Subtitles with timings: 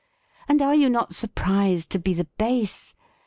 [0.47, 2.95] And are you not surprised to be the base?